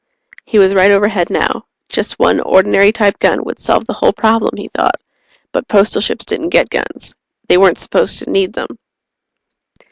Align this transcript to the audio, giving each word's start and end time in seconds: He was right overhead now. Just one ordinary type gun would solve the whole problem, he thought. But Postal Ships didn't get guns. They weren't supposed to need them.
He 0.47 0.57
was 0.57 0.73
right 0.73 0.89
overhead 0.89 1.29
now. 1.29 1.67
Just 1.87 2.17
one 2.17 2.39
ordinary 2.39 2.91
type 2.91 3.19
gun 3.19 3.43
would 3.43 3.59
solve 3.59 3.85
the 3.85 3.93
whole 3.93 4.13
problem, 4.13 4.57
he 4.57 4.67
thought. 4.67 4.99
But 5.51 5.67
Postal 5.67 6.01
Ships 6.01 6.25
didn't 6.25 6.49
get 6.49 6.71
guns. 6.71 7.13
They 7.47 7.59
weren't 7.59 7.77
supposed 7.77 8.17
to 8.17 8.29
need 8.31 8.53
them. 8.53 8.79